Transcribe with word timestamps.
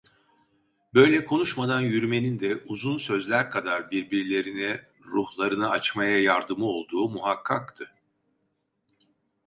Böyle 0.93 1.25
konuşmadan 1.25 1.81
yürümenin 1.81 2.39
de 2.39 2.55
uzun 2.55 2.97
sözler 2.97 3.51
kadar 3.51 3.91
birbirlerine 3.91 4.81
ruhlarını 5.05 5.69
açmaya 5.69 6.21
yardımı 6.21 6.65
olduğu 6.65 7.09
muhakkaktı. 7.09 7.91